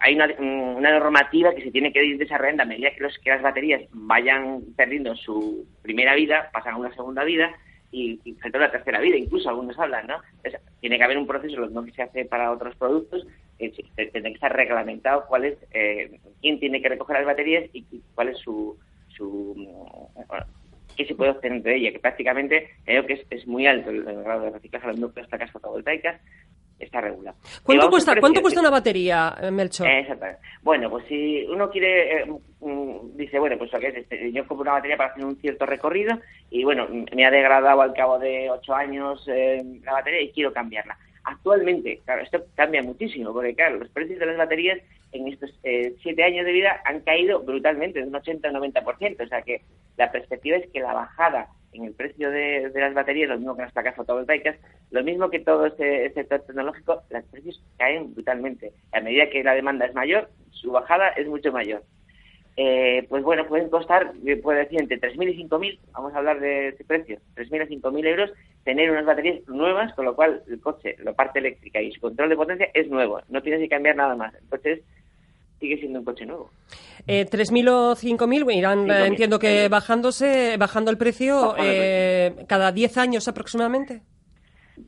hay 0.00 0.14
una, 0.14 0.98
normativa 0.98 1.54
que 1.54 1.62
se 1.62 1.70
tiene 1.70 1.90
que 1.90 2.04
ir 2.04 2.18
desarrollando 2.18 2.64
a 2.64 2.66
medida 2.66 2.90
que, 2.90 3.00
los, 3.00 3.18
que 3.18 3.30
las 3.30 3.40
baterías 3.40 3.80
vayan 3.92 4.60
perdiendo 4.76 5.16
su 5.16 5.66
primera 5.80 6.14
vida, 6.14 6.50
pasan 6.52 6.74
a 6.74 6.76
una 6.76 6.94
segunda 6.94 7.24
vida 7.24 7.50
y, 7.90 8.20
y 8.22 8.34
falta 8.34 8.58
una 8.58 8.70
tercera 8.70 9.00
vida, 9.00 9.16
incluso 9.16 9.48
algunos 9.48 9.78
hablan, 9.78 10.08
¿no? 10.08 10.18
tiene 10.80 10.98
que 10.98 11.04
haber 11.04 11.16
un 11.16 11.26
proceso, 11.26 11.56
lo 11.56 11.66
mismo 11.66 11.84
que 11.84 11.92
se 11.92 12.02
hace 12.02 12.24
para 12.26 12.52
otros 12.52 12.76
productos, 12.76 13.26
eh, 13.58 13.70
tiene 13.96 14.30
que 14.30 14.34
estar 14.34 14.54
reglamentado 14.54 15.24
cuál 15.26 15.46
es, 15.46 15.58
eh, 15.72 16.20
quién 16.40 16.60
tiene 16.60 16.82
que 16.82 16.88
recoger 16.90 17.16
las 17.16 17.26
baterías 17.26 17.64
y, 17.72 17.84
cuál 18.14 18.28
es 18.28 18.38
su, 18.38 18.78
su 19.08 19.54
qué 21.00 21.06
se 21.06 21.14
puede 21.14 21.30
obtener 21.30 21.62
de 21.62 21.76
ella, 21.76 21.92
que 21.92 21.98
prácticamente 21.98 22.68
creo 22.84 23.06
que 23.06 23.24
es, 23.30 23.46
muy 23.46 23.66
alto 23.66 23.88
el, 23.88 24.04
grado 24.04 24.42
de 24.42 24.50
reciclaje 24.50 24.88
de 24.88 24.98
las 24.98 25.28
placas 25.28 25.50
fotovoltaicas, 25.50 26.20
está 26.78 27.00
regulado. 27.00 27.38
¿Cuánto 27.62 27.88
cuesta, 27.88 28.20
¿cuánto 28.20 28.42
cuesta 28.42 28.60
una 28.60 28.68
batería, 28.68 29.34
eh, 29.40 29.50
Melchor? 29.50 29.86
Exactamente. 29.86 30.42
Bueno, 30.62 30.90
pues 30.90 31.06
si 31.06 31.44
uno 31.44 31.70
quiere, 31.70 32.22
eh, 32.22 32.26
mm, 32.60 33.16
dice, 33.16 33.38
bueno, 33.38 33.56
pues 33.56 33.70
este, 33.72 34.30
yo 34.30 34.46
compro 34.46 34.62
una 34.62 34.72
batería 34.72 34.98
para 34.98 35.10
hacer 35.10 35.24
un 35.24 35.36
cierto 35.36 35.64
recorrido 35.64 36.18
y 36.50 36.64
bueno, 36.64 36.86
me 37.14 37.24
ha 37.24 37.30
degradado 37.30 37.80
al 37.80 37.94
cabo 37.94 38.18
de 38.18 38.50
ocho 38.50 38.74
años 38.74 39.26
eh, 39.28 39.62
la 39.82 39.92
batería 39.92 40.20
y 40.20 40.32
quiero 40.32 40.52
cambiarla. 40.52 40.98
Actualmente, 41.24 42.00
claro, 42.04 42.22
esto 42.22 42.44
cambia 42.54 42.82
muchísimo, 42.82 43.32
porque 43.32 43.54
claro, 43.54 43.78
los 43.78 43.90
precios 43.90 44.18
de 44.18 44.26
las 44.26 44.36
baterías 44.36 44.78
en 45.12 45.28
estos 45.28 45.50
siete 46.02 46.22
años 46.22 46.46
de 46.46 46.52
vida 46.52 46.80
han 46.84 47.00
caído 47.00 47.40
brutalmente, 47.40 48.00
de 48.00 48.06
un 48.06 48.14
80 48.14 48.48
al 48.48 48.54
90%, 48.54 49.24
o 49.24 49.28
sea 49.28 49.42
que 49.42 49.62
la 49.96 50.10
perspectiva 50.10 50.56
es 50.56 50.70
que 50.70 50.80
la 50.80 50.94
bajada 50.94 51.48
en 51.72 51.84
el 51.84 51.94
precio 51.94 52.30
de, 52.30 52.70
las 52.74 52.94
baterías, 52.94 53.28
lo 53.28 53.36
mismo 53.36 53.56
que 53.56 53.62
las 53.62 53.72
placas 53.72 53.94
fotovoltaicas, 53.94 54.56
lo 54.90 55.04
mismo 55.04 55.30
que 55.30 55.40
todo 55.40 55.66
este 55.66 56.12
sector 56.12 56.40
tecnológico, 56.40 57.02
los 57.10 57.24
precios 57.24 57.62
caen 57.78 58.12
brutalmente. 58.14 58.72
A 58.92 59.00
medida 59.00 59.30
que 59.30 59.44
la 59.44 59.54
demanda 59.54 59.86
es 59.86 59.94
mayor, 59.94 60.28
su 60.50 60.72
bajada 60.72 61.08
es 61.10 61.26
mucho 61.28 61.52
mayor. 61.52 61.82
eh, 62.56 63.06
pues 63.08 63.22
bueno, 63.22 63.46
pueden 63.46 63.70
costar, 63.70 64.12
puede 64.42 64.60
decir, 64.60 64.80
entre 64.80 65.00
3.000 65.00 65.30
y 65.30 65.48
5.000, 65.48 65.78
vamos 65.92 66.12
a 66.12 66.18
hablar 66.18 66.40
de 66.40 66.68
ese 66.68 66.84
precio, 66.84 67.18
3.000 67.36 67.62
a 67.62 67.66
5.000 67.66 68.06
euros, 68.06 68.32
tener 68.64 68.90
unas 68.90 69.06
baterías 69.06 69.46
nuevas, 69.48 69.92
con 69.94 70.04
lo 70.04 70.14
cual 70.14 70.42
el 70.48 70.60
coche, 70.60 70.96
la 71.02 71.12
parte 71.12 71.38
eléctrica 71.38 71.80
y 71.80 71.92
su 71.92 72.00
control 72.00 72.28
de 72.28 72.36
potencia 72.36 72.68
es 72.74 72.88
nuevo, 72.88 73.20
no 73.28 73.42
tienes 73.42 73.60
que 73.60 73.68
cambiar 73.68 73.96
nada 73.96 74.14
más. 74.14 74.34
Entonces, 74.34 74.80
sigue 75.58 75.78
siendo 75.78 76.00
un 76.00 76.04
coche 76.04 76.26
nuevo. 76.26 76.50
Eh, 77.06 77.26
¿3.000 77.26 77.68
o 77.70 77.96
5.000? 77.96 78.54
Irán, 78.54 78.90
eh, 78.90 79.06
entiendo 79.06 79.38
que 79.38 79.68
bajándose, 79.68 80.56
bajando 80.58 80.90
el 80.90 80.98
precio 80.98 81.54
eh, 81.58 82.34
cada 82.46 82.72
10 82.72 82.98
años 82.98 83.28
aproximadamente. 83.28 84.02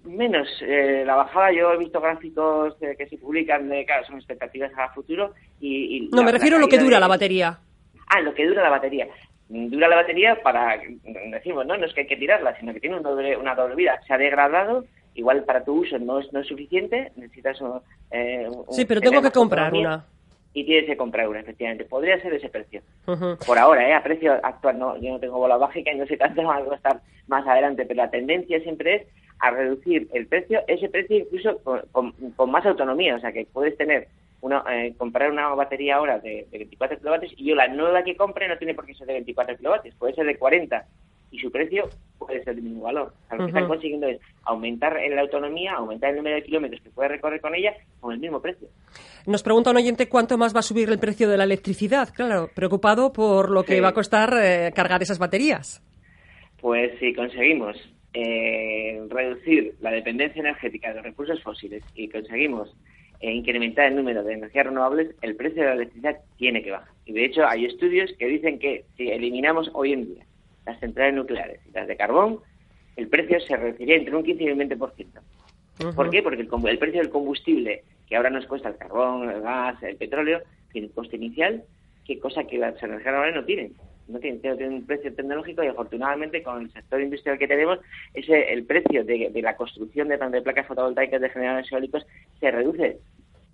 Menos. 0.05 0.49
Eh, 0.62 1.05
la 1.07 1.17
bajada, 1.17 1.52
yo 1.52 1.73
he 1.73 1.79
visto 1.79 2.00
gráficos 2.00 2.75
que 2.79 3.07
se 3.07 3.19
publican 3.19 3.69
de, 3.69 3.85
claro, 3.85 4.07
son 4.07 4.17
expectativas 4.17 4.73
a 4.76 4.88
futuro 4.93 5.35
y... 5.61 6.09
no, 6.12 6.23
me 6.23 6.33
refiero 6.33 6.57
a 6.57 6.61
lo 6.61 6.69
que 6.69 6.79
dura 6.79 6.99
la 6.99 7.09
batería. 7.09 7.59
Ah, 8.09 8.21
lo 8.21 8.35
que 8.35 8.47
dura 8.47 8.62
la 8.62 8.71
batería. 8.71 9.07
Dura 9.54 9.88
la 9.88 9.97
batería 9.97 10.42
para, 10.42 10.80
decimos, 11.30 11.66
no, 11.66 11.76
no 11.76 11.85
es 11.85 11.92
que 11.92 12.02
hay 12.02 12.06
que 12.06 12.16
tirarla, 12.16 12.59
sino 12.59 12.73
que 12.73 12.80
tiene 12.80 12.97
una 12.97 13.11
doble, 13.11 13.37
una 13.37 13.54
doble 13.54 13.75
vida. 13.75 14.00
Se 14.06 14.14
ha 14.14 14.18
degradado, 14.18 14.85
igual 15.14 15.44
para 15.44 15.62
tu 15.62 15.80
uso 15.80 15.99
no 15.99 16.21
es, 16.21 16.32
no 16.32 16.40
es 16.40 16.47
suficiente, 16.47 17.12
necesitas 17.16 17.61
un... 17.61 17.80
sí, 18.71 18.85
pero 18.87 19.00
tengo 19.00 19.21
que 19.21 19.30
comprar 19.30 19.75
una 19.75 20.06
y 20.54 20.64
tienes 20.64 20.87
que 20.87 20.97
comprar 20.97 21.28
una, 21.28 21.40
efectivamente. 21.40 21.85
Podría 21.85 22.21
ser 22.21 22.35
ese 22.35 22.49
precio. 22.49 22.82
Por 23.47 23.59
ahora, 23.59 23.88
¿eh? 23.88 23.94
a 23.94 24.02
precio 24.02 24.32
actual, 24.42 24.78
no, 24.78 24.97
yo 24.99 25.12
no 25.12 25.18
tengo 25.18 25.38
bola 25.38 25.59
mágica 25.59 25.92
y 25.92 25.99
no 25.99 26.06
sé 26.06 26.18
cuánto 26.18 26.42
va 26.42 26.56
a 26.56 26.64
costar 26.64 27.00
más 27.26 27.47
adelante, 27.47 27.85
pero 27.87 28.02
la 28.02 28.11
tendencia 28.11 28.61
siempre 28.61 28.94
es 28.97 29.02
a 29.38 29.50
reducir 29.50 30.09
el 30.12 30.26
precio, 30.26 30.62
ese 30.68 30.88
precio 30.88 31.16
incluso 31.18 31.59
con, 31.90 32.12
con, 32.37 32.50
más 32.50 32.64
autonomía, 32.64 33.16
o 33.16 33.21
sea 33.21 33.32
que 33.32 33.47
puedes 33.52 33.76
tener 33.76 34.06
una, 34.43 34.65
eh, 34.71 34.95
comprar 34.99 35.31
una 35.31 35.49
batería 35.55 35.97
ahora 35.97 36.19
de, 36.19 36.47
de 36.51 36.59
24 36.59 36.99
kilovatios 36.99 37.33
y 37.37 37.47
yo 37.47 37.55
la 37.55 37.69
nueva 37.69 38.03
que 38.03 38.17
compre 38.17 38.49
no 38.49 38.59
tiene 38.59 38.75
por 38.75 38.85
qué 38.85 38.95
ser 38.95 39.07
de 39.07 39.15
24 39.15 39.57
kilovatios, 39.57 39.95
puede 39.95 40.15
ser 40.15 40.27
de 40.27 40.37
40 40.37 40.85
y 41.31 41.39
su 41.39 41.51
precio 41.51 41.89
puede 42.19 42.45
ser 42.45 42.57
del 42.57 42.65
mismo 42.65 42.83
valor. 42.83 43.15
O 43.25 43.29
sea, 43.29 43.39
lo 43.39 43.45
que 43.45 43.51
están 43.51 43.67
consiguiendo 43.67 44.07
es 44.07 44.21
aumentar 44.45 44.99
la 45.11 45.21
autonomía, 45.23 45.73
aumentar 45.73 46.11
el 46.11 46.17
número 46.17 46.37
de 46.37 46.43
kilómetros 46.43 46.83
que 46.83 46.91
puede 46.91 47.09
recorrer 47.09 47.41
con 47.41 47.55
ella 47.55 47.73
con 48.01 48.13
el 48.13 48.21
mismo 48.21 48.41
precio. 48.43 48.69
Nos 49.27 49.43
pregunta 49.43 49.71
un 49.71 49.79
oyente 49.79 50.09
cuánto 50.09 50.37
más 50.37 50.55
va 50.55 50.61
a 50.61 50.63
subir 50.63 50.91
el 50.91 50.99
precio 50.99 51.29
de 51.29 51.39
la 51.39 51.45
electricidad. 51.45 52.11
Claro, 52.15 52.51
preocupado 52.55 53.13
por 53.13 53.51
lo 53.51 53.63
que 53.65 53.81
va 53.81 53.89
a 53.89 53.95
costar 53.95 54.35
eh, 54.41 54.73
cargar 54.75 55.03
esas 55.03 55.19
baterías. 55.19 55.83
Pues 56.61 56.93
si 57.01 57.15
conseguimos 57.15 57.77
eh, 58.13 59.01
reducir 59.09 59.75
la 59.81 59.91
dependencia 59.91 60.41
energética 60.41 60.89
de 60.89 60.97
los 60.97 61.05
recursos 61.05 61.43
fósiles 61.43 61.83
y 61.95 62.09
conseguimos 62.09 62.77
eh, 63.23 63.33
incrementar 63.33 63.87
el 63.87 63.97
número 63.97 64.25
de 64.25 64.35
energías 64.35 64.67
renovables, 64.67 65.14
el 65.23 65.37
precio 65.37 65.62
de 65.62 65.69
la 65.69 65.75
electricidad 65.75 66.19
tiene 66.37 66.61
que 66.62 66.73
bajar. 66.73 66.93
Y 67.07 67.12
de 67.12 67.25
hecho 67.25 67.47
hay 67.47 67.64
estudios 67.67 68.12
que 68.19 68.26
dicen 68.26 68.59
que 68.59 68.85
si 68.97 69.11
eliminamos 69.11 69.71
hoy 69.75 69.93
en 69.93 70.07
día 70.07 70.26
las 70.67 70.81
centrales 70.81 71.14
nucleares 71.14 71.61
y 71.69 71.71
las 71.73 71.87
de 71.87 71.97
carbón, 71.97 72.41
el 72.97 73.07
precio 73.07 73.38
se 73.41 73.57
reduciría 73.57 73.95
entre 73.95 74.17
un 74.17 74.25
15 74.25 74.43
y 74.43 74.50
un 74.50 74.59
20%. 74.59 75.95
¿Por 75.95 76.11
qué? 76.11 76.23
Porque 76.23 76.43
el, 76.43 76.79
precio 76.79 77.00
del 77.00 77.11
combustible, 77.11 77.85
que 78.09 78.17
ahora 78.17 78.31
nos 78.31 78.47
cuesta 78.47 78.69
el 78.69 78.76
carbón, 78.76 79.31
el 79.31 79.41
gas, 79.41 79.81
el 79.83 79.97
petróleo, 79.97 80.43
tiene 80.73 80.88
un 80.88 80.93
coste 80.93 81.17
inicial, 81.17 81.62
que 82.05 82.19
cosa 82.19 82.45
que 82.45 82.59
las 82.59 82.81
energías 82.83 83.07
renovables 83.07 83.37
no 83.37 83.45
tienen. 83.45 83.73
No 84.12 84.19
tienen 84.19 84.73
un 84.75 84.87
precio 84.87 85.12
tecnológico 85.14 85.64
y 85.64 85.69
afortunadamente 85.69 86.42
con 86.42 86.62
el 86.62 86.73
sector 86.73 87.00
industrial 87.00 87.38
que 87.38 87.49
tenemos, 87.49 87.78
ese, 88.12 88.52
el 88.52 88.64
precio 88.64 89.04
de, 89.04 89.31
la 89.42 89.57
construcción 89.57 90.09
de, 90.09 90.19
de 90.19 90.42
placas 90.42 90.66
fotovoltaicas 90.66 91.21
de 91.21 91.31
generadores 91.31 91.73
eólicos 91.73 92.07
se 92.38 92.50
reduce 92.50 92.99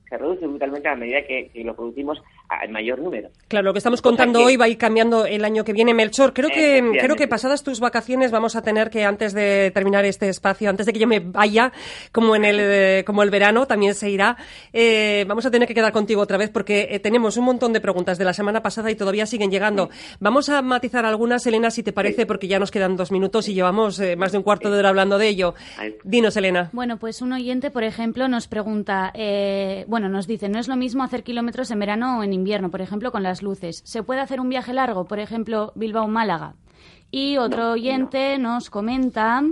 se 0.09 0.17
reduce 0.17 0.47
brutalmente 0.47 0.89
a 0.89 0.97
medida 0.97 1.23
que, 1.23 1.51
lo 1.63 1.75
producimos 1.75 2.19
en 2.63 2.73
mayor 2.73 2.99
número. 2.99 3.29
Claro, 3.49 3.67
lo 3.67 3.73
que 3.73 3.79
estamos 3.79 4.01
contando 4.01 4.43
hoy 4.43 4.57
va 4.57 4.65
a 4.65 4.69
ir 4.69 4.79
cambiando 4.79 5.27
el 5.27 5.45
año 5.45 5.65
que 5.65 5.73
viene. 5.73 5.93
Melchor, 5.93 6.33
creo 6.33 6.49
que, 6.49 6.83
creo 7.01 7.17
que 7.17 7.29
pasadas 7.29 7.63
tus 7.63 7.81
vacaciones 7.81 8.31
vamos 8.31 8.57
a 8.57 8.63
tener 8.63 8.89
que, 8.91 9.05
antes 9.05 9.35
de 9.35 9.71
terminar 9.73 10.05
este 10.05 10.29
espacio, 10.29 10.71
antes 10.71 10.87
de 10.87 10.93
que 10.93 10.99
yo 10.99 11.07
me 11.07 11.21
vaya, 11.21 11.73
como 12.13 12.37
en 12.37 12.45
el, 12.45 12.59
eh, 12.61 13.05
como 13.07 13.23
el 13.23 13.31
verano, 13.31 13.67
también 13.67 13.95
se 13.95 14.09
irá, 14.09 14.37
eh, 14.73 15.25
vamos 15.29 15.45
a 15.45 15.51
tener 15.51 15.69
que 15.69 15.75
quedar 15.75 15.93
contigo 15.93 16.23
otra 16.23 16.39
vez 16.39 16.51
porque 16.51 16.89
eh, 16.91 17.01
tenemos 17.01 17.37
un 17.37 17.45
montón 17.45 17.73
de 17.73 17.81
preguntas 17.81 18.17
de 18.17 18.25
la 18.25 18.33
semana 18.33 18.63
pasada 18.63 18.91
y 18.91 18.95
todavía 18.95 19.27
siguen 19.27 19.51
llegando. 19.51 19.91
Vamos 20.21 20.49
a 20.49 20.63
matizar 20.63 21.05
algunas, 21.05 21.47
Elena, 21.47 21.71
si 21.71 21.83
te 21.83 21.93
parece, 21.93 22.25
porque 22.25 22.49
ya 22.49 22.59
nos 22.59 22.71
quedan 22.71 22.97
dos 22.97 23.13
minutos 23.13 23.49
y 23.49 23.55
llevamos 23.55 24.01
más 24.17 24.33
de 24.33 24.39
un 24.39 24.45
cuarto 24.45 24.71
de 24.71 24.79
hora 24.79 24.89
hablando 24.89 25.19
de 25.19 25.29
ello. 25.29 25.55
Dinos, 26.05 26.37
Elena. 26.37 26.71
Bueno, 26.73 26.99
pues 26.99 27.21
un 27.21 27.33
oyente, 27.33 27.71
por 27.71 27.85
ejemplo, 27.85 28.29
nos 28.29 28.49
pregunta, 28.49 29.13
bueno, 29.87 29.98
nos 30.07 30.27
dice, 30.27 30.49
no 30.49 30.59
es 30.59 30.69
lo 30.69 30.77
mismo 30.77 31.03
hacer 31.03 31.23
kilómetros 31.23 31.71
en 31.71 31.81
verano 31.81 32.19
o 32.19 32.23
en 32.23 32.33
invierno, 32.33 32.71
por 32.71 32.81
ejemplo, 32.81 33.11
con 33.11 33.23
las 33.23 33.43
luces. 33.43 33.83
¿Se 33.85 34.03
puede 34.03 34.21
hacer 34.21 34.41
un 34.41 34.49
viaje 34.49 34.73
largo, 34.73 35.07
por 35.07 35.19
ejemplo, 35.19 35.73
Bilbao-Málaga? 35.75 36.55
Y 37.11 37.39
otro 37.39 37.73
oyente 37.73 38.39
nos 38.39 38.71
comenta 38.71 39.43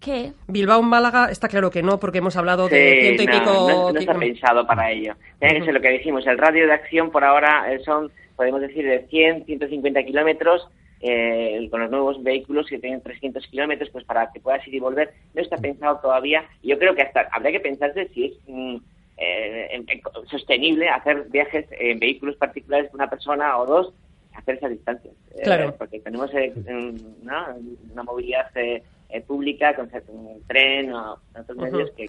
que... 0.00 0.32
Bilbao-Málaga 0.48 1.30
está 1.30 1.48
claro 1.48 1.70
que 1.70 1.82
no, 1.82 1.98
porque 1.98 2.18
hemos 2.18 2.36
hablado 2.36 2.68
de 2.68 3.00
ciento 3.02 3.22
y 3.22 3.26
pico... 3.26 3.92
No, 3.92 3.98
está 3.98 4.14
pensado 4.14 4.66
para 4.66 4.90
ello. 4.90 5.14
Tiene 5.38 5.60
que 5.60 5.64
ser 5.64 5.74
lo 5.74 5.80
que 5.80 5.90
dijimos, 5.90 6.26
el 6.26 6.38
radio 6.38 6.66
de 6.66 6.72
acción 6.72 7.10
por 7.10 7.24
ahora 7.24 7.72
eh, 7.72 7.80
son, 7.84 8.10
podemos 8.36 8.60
decir, 8.60 8.84
de 8.84 9.06
100, 9.08 9.44
150 9.44 10.02
kilómetros, 10.04 10.68
eh, 11.04 11.68
con 11.68 11.80
los 11.80 11.90
nuevos 11.90 12.22
vehículos 12.22 12.66
que 12.68 12.78
tienen 12.78 13.00
300 13.00 13.44
kilómetros, 13.48 13.90
pues 13.90 14.04
para 14.04 14.30
que 14.32 14.38
puedas 14.38 14.66
ir 14.68 14.76
y 14.76 14.80
volver, 14.80 15.12
no 15.34 15.42
está 15.42 15.56
pensado 15.56 15.98
todavía. 15.98 16.44
Yo 16.62 16.78
creo 16.78 16.94
que 16.94 17.02
hasta 17.02 17.28
habría 17.32 17.52
que 17.52 17.60
pensarse 17.60 18.08
si 18.14 18.26
es 18.26 18.32
mm, 18.46 18.76
eh, 19.16 19.84
sostenible 20.30 20.88
hacer 20.88 21.24
viajes 21.28 21.66
en 21.72 21.98
vehículos 21.98 22.36
particulares 22.36 22.90
de 22.90 22.94
una 22.94 23.10
persona 23.10 23.58
o 23.58 23.66
dos, 23.66 23.92
hacer 24.32 24.54
esas 24.54 24.70
distancias. 24.70 25.14
Eh, 25.34 25.42
claro. 25.42 25.74
porque 25.76 25.98
tenemos 25.98 26.30
una 27.22 28.02
movilidad 28.04 28.46
pública 29.26 29.74
con 29.74 29.90
un 30.08 30.42
tren 30.46 30.92
o 30.92 31.18
otros 31.38 31.58
medios 31.58 31.90
que 31.90 32.08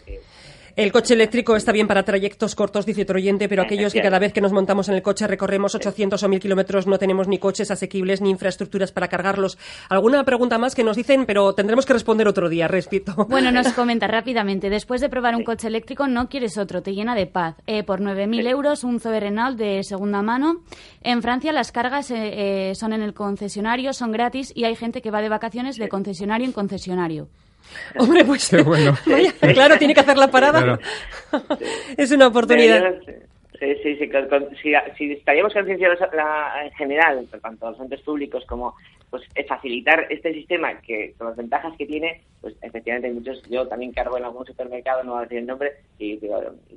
el 0.75 0.91
coche 0.91 1.13
eléctrico 1.13 1.55
está 1.55 1.71
bien 1.71 1.87
para 1.87 2.03
trayectos 2.03 2.55
cortos, 2.55 2.85
dice 2.85 3.03
otro 3.03 3.17
oyente, 3.17 3.47
pero 3.47 3.61
aquellos 3.61 3.93
que 3.93 4.01
cada 4.01 4.17
vez 4.17 4.33
que 4.33 4.41
nos 4.41 4.51
montamos 4.51 4.89
en 4.89 4.95
el 4.95 5.01
coche 5.03 5.27
recorremos 5.27 5.75
800 5.75 6.21
o 6.21 6.27
1000 6.27 6.39
kilómetros 6.39 6.87
no 6.87 6.97
tenemos 6.97 7.27
ni 7.27 7.37
coches 7.37 7.69
asequibles 7.69 8.21
ni 8.21 8.29
infraestructuras 8.29 8.91
para 8.91 9.07
cargarlos. 9.07 9.57
¿Alguna 9.89 10.23
pregunta 10.23 10.57
más 10.57 10.73
que 10.73 10.83
nos 10.83 10.97
dicen? 10.97 11.25
Pero 11.25 11.53
tendremos 11.53 11.85
que 11.85 11.93
responder 11.93 12.27
otro 12.27 12.49
día, 12.49 12.67
respito. 12.67 13.13
Bueno, 13.29 13.51
nos 13.51 13.71
comenta 13.73 14.07
rápidamente. 14.07 14.69
Después 14.69 15.01
de 15.01 15.09
probar 15.09 15.35
un 15.35 15.43
coche 15.43 15.67
eléctrico, 15.67 16.07
no 16.07 16.27
quieres 16.27 16.57
otro, 16.57 16.81
te 16.81 16.93
llena 16.93 17.15
de 17.15 17.27
paz. 17.27 17.55
Eh, 17.67 17.83
por 17.83 18.01
9.000 18.01 18.47
euros, 18.47 18.83
un 18.83 18.99
Zoe 18.99 19.19
Renault 19.19 19.57
de 19.57 19.83
segunda 19.83 20.21
mano. 20.21 20.63
En 21.01 21.21
Francia 21.21 21.51
las 21.51 21.71
cargas 21.71 22.09
eh, 22.11 22.69
eh, 22.69 22.75
son 22.75 22.93
en 22.93 23.01
el 23.01 23.13
concesionario, 23.13 23.93
son 23.93 24.11
gratis 24.11 24.51
y 24.55 24.63
hay 24.65 24.75
gente 24.75 25.01
que 25.01 25.11
va 25.11 25.21
de 25.21 25.29
vacaciones 25.29 25.77
de 25.77 25.89
concesionario 25.89 26.45
en 26.47 26.53
concesionario. 26.53 27.27
Hombre, 27.97 28.25
pues 28.25 28.51
bueno. 28.63 28.97
claro, 29.53 29.77
tiene 29.77 29.93
que 29.93 29.99
hacer 29.99 30.17
la 30.17 30.29
parada. 30.29 30.79
es 31.97 32.11
una 32.11 32.27
oportunidad. 32.27 32.83
Sí, 33.63 33.95
sí, 33.95 33.95
sí. 33.95 34.75
Si, 34.97 35.11
estaríamos 35.11 35.53
concienciados 35.53 35.99
en 36.63 36.71
general, 36.71 37.27
tanto 37.41 37.71
los 37.71 37.79
entes 37.79 38.01
públicos 38.01 38.43
como 38.47 38.75
pues 39.13 39.23
facilitar 39.47 40.07
este 40.09 40.33
sistema 40.33 40.81
que 40.81 41.13
con 41.19 41.27
las 41.27 41.37
ventajas 41.37 41.71
que 41.77 41.85
tiene, 41.85 42.21
pues 42.41 42.55
efectivamente 42.63 43.07
hay 43.07 43.13
muchos, 43.13 43.43
yo 43.47 43.67
también 43.67 43.91
cargo 43.91 44.17
en 44.17 44.23
algún 44.23 44.43
supermercado, 44.43 45.03
no 45.03 45.11
voy 45.11 45.19
a 45.19 45.23
decir 45.23 45.37
el 45.37 45.45
nombre, 45.45 45.71
y, 45.99 46.17
te 46.17 46.27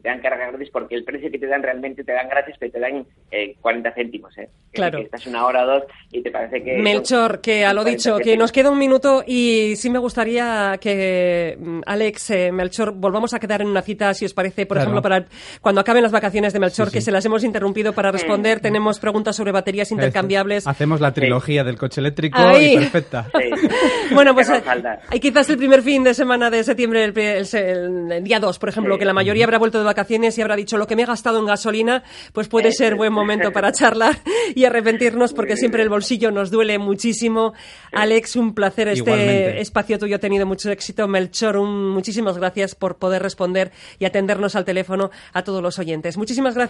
dan 0.05 0.21
carga 0.21 0.49
gratis 0.49 0.69
porque 0.71 0.97
el 0.97 1.05
precio 1.05 1.31
que 1.31 1.38
te 1.38 1.47
dan 1.47 1.62
realmente 1.62 2.05
te 2.05 2.12
dan 2.12 2.28
gratis, 2.28 2.55
pero 2.59 2.73
te 2.73 2.78
dan 2.78 3.07
eh, 3.31 3.57
40 3.59 3.90
céntimos, 3.95 4.37
¿eh? 4.37 4.50
Claro. 4.71 4.99
Que 4.99 5.05
estás 5.05 5.26
una 5.26 5.47
hora 5.47 5.64
o 5.64 5.66
dos 5.66 5.85
y 6.12 6.21
te 6.21 6.31
parece 6.31 6.62
que... 6.62 6.76
Melchor, 6.76 7.40
que 7.40 7.64
a 7.64 7.73
lo 7.73 7.85
dicho, 7.85 8.19
que 8.19 8.37
nos 8.37 8.52
queda 8.52 8.71
un 8.71 8.78
minuto 8.78 9.25
y 9.26 9.73
sí 9.76 9.88
me 9.88 9.99
gustaría 9.99 10.76
que 10.78 11.57
mm, 11.59 11.81
Alex, 11.87 12.31
eh, 12.33 12.52
Melchor, 12.52 12.93
volvamos 12.93 13.33
a 13.33 13.38
quedar 13.38 13.62
en 13.62 13.69
una 13.69 13.81
cita, 13.81 14.12
si 14.12 14.26
os 14.26 14.35
parece, 14.35 14.66
por 14.66 14.76
ejemplo, 14.76 15.00
para 15.00 15.25
cuando 15.62 15.81
acaben 15.81 16.02
las 16.02 16.12
vacaciones 16.12 16.52
de 16.52 16.61
Melchor, 16.61 16.75
que 16.90 17.00
se 17.00 17.11
las 17.11 17.25
hemos 17.25 17.42
interrumpido 17.45 17.92
para 17.92 18.12
responder, 18.12 18.61
tenemos 18.61 18.99
preguntas 18.99 19.35
sobre 19.35 19.52
baterías 19.52 19.90
intercambiables. 19.90 20.66
Hacemos 20.66 21.00
la 21.00 21.12
trilogía 21.12 21.64
del 21.64 21.78
coche 21.78 22.00
eléctrico 22.00 22.38
perfecta. 22.38 23.30
bueno, 24.12 24.35
pues 24.35 24.50
hay 24.50 25.21
quizás 25.21 25.49
el 25.50 25.56
primer 25.56 25.83
fin 25.83 26.04
de 26.04 26.14
semana 26.14 26.50
de 26.50 26.62
septiembre, 26.62 27.04
el, 27.04 28.25
día 28.25 28.38
2, 28.38 28.59
por 28.59 28.68
ejemplo, 28.68 28.99
que 28.99 29.04
la 29.04 29.12
mayoría 29.12 29.45
habrá 29.45 29.59
vuelto 29.59 29.78
de 29.78 29.85
vacaciones 29.85 30.37
y 30.37 30.42
habrá 30.42 30.56
dicho 30.56 30.76
lo 30.76 30.87
que 30.87 30.97
me 30.97 31.02
he 31.02 31.06
gastado 31.06 31.38
en 31.38 31.47
gasolina, 31.47 32.02
pues 32.33 32.49
puede 32.49 32.73
ser 32.73 32.95
buen 32.95 33.12
momento 33.12 33.52
para 33.52 33.73
charlar 33.73 34.18
y 34.54 34.64
arrepentirnos 34.64 35.33
porque 35.33 35.56
siempre 35.56 35.83
el 35.83 35.88
bolsillo 35.88 36.30
nos 36.30 36.50
duele 36.50 36.78
muchísimo. 36.78 37.54
Alex, 37.92 38.37
un 38.37 38.54
placer 38.54 38.88
este 38.88 39.61
espacio 39.61 39.99
tuyo 39.99 40.16
ha 40.16 40.21
tenido 40.21 40.47
mucho 40.47 40.71
éxito. 40.71 41.09
Melchor, 41.09 41.59
muchísimas 41.62 42.37
gracias 42.37 42.75
por 42.75 42.97
poder 42.97 43.23
responder 43.23 43.73
y 43.99 44.04
atendernos 44.04 44.56
al 44.56 44.64
teléfono 44.64 45.11
a 45.33 45.42
todos 45.42 45.62
los 45.62 45.78
oyentes. 45.78 46.16
Muchísimas 46.16 46.54
gracias. 46.54 46.65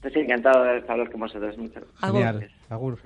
Pues 0.00 0.16
encantado 0.16 0.64
de 0.64 0.82
hablar 0.88 1.10
con 1.10 1.20
vosotros. 1.20 1.56
Muchas 1.56 1.84
gracias. 2.00 2.50
Agur. 2.68 2.98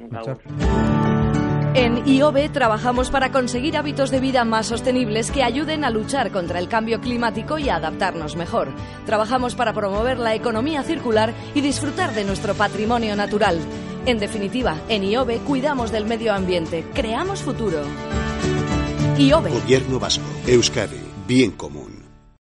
En 1.75 2.09
IOBE 2.09 2.49
trabajamos 2.49 3.11
para 3.11 3.31
conseguir 3.31 3.77
hábitos 3.77 4.11
de 4.11 4.19
vida 4.19 4.47
más 4.47 4.65
sostenibles 4.67 5.31
que 5.31 5.43
ayuden 5.43 5.85
a 5.85 5.91
luchar 5.91 6.31
contra 6.31 6.59
el 6.59 6.71
cambio 6.71 7.03
climático 7.03 7.59
y 7.59 7.69
a 7.69 7.77
adaptarnos 7.77 8.35
mejor. 8.35 8.69
Trabajamos 9.05 9.55
para 9.55 9.75
promover 9.75 10.19
la 10.19 10.35
economía 10.35 10.83
circular 10.85 11.35
y 11.55 11.61
disfrutar 11.61 12.15
de 12.15 12.25
nuestro 12.25 12.55
patrimonio 12.55 13.15
natural. 13.15 13.59
En 14.07 14.19
definitiva, 14.19 14.77
en 14.89 15.05
IOBE 15.05 15.41
cuidamos 15.41 15.93
del 15.93 16.07
medio 16.07 16.33
ambiente, 16.33 16.83
creamos 16.95 17.43
futuro. 17.43 17.83
IOBE. 19.19 19.51
Gobierno 19.51 19.99
Vasco, 19.99 20.25
Euskadi, 20.47 21.01
bien 21.27 21.51
común. 21.51 21.86